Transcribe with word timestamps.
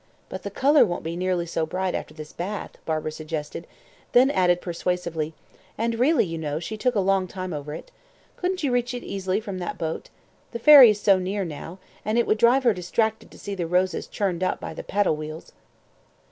"But 0.29 0.41
the 0.41 0.49
colour 0.49 0.83
won't 0.83 1.03
be 1.03 1.15
nearly 1.15 1.45
so 1.45 1.63
bright 1.67 1.93
after 1.93 2.15
this 2.15 2.33
bath," 2.33 2.79
Barbara 2.87 3.11
suggested; 3.11 3.67
then 4.13 4.31
added 4.31 4.59
persuasively, 4.59 5.35
"And 5.77 5.99
really, 5.99 6.25
you 6.25 6.39
know, 6.39 6.59
she 6.59 6.75
took 6.75 6.95
a 6.95 6.99
long 6.99 7.27
time 7.27 7.53
over 7.53 7.71
it. 7.75 7.91
Couldn't 8.35 8.63
you 8.63 8.71
reach 8.71 8.95
it 8.95 9.03
easily 9.03 9.39
from 9.39 9.59
that 9.59 9.77
boat 9.77 10.09
the 10.53 10.57
ferry 10.57 10.89
is 10.89 10.99
so 10.99 11.19
near 11.19 11.45
now, 11.45 11.77
and 12.03 12.17
it 12.17 12.25
would 12.25 12.39
drive 12.39 12.63
her 12.63 12.73
distracted 12.73 13.29
to 13.29 13.37
see 13.37 13.53
the 13.53 13.67
roses 13.67 14.07
churned 14.07 14.41
up 14.43 14.59
by 14.59 14.73
the 14.73 14.81
paddle 14.81 15.15
wheels." 15.15 15.51